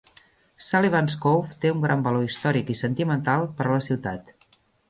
Sullivans 0.67 1.17
Cove 1.25 1.59
té 1.65 1.71
un 1.75 1.85
gran 1.85 2.01
valor 2.09 2.25
històric 2.31 2.75
i 2.75 2.79
sentimental 2.83 3.49
per 3.61 3.69
a 3.69 3.73
la 3.77 3.83
ciutat. 3.91 4.35